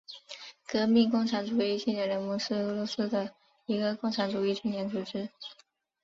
[0.65, 3.35] 革命共产主义青年联盟是俄罗斯的
[3.67, 5.29] 一个共产主义青年组织。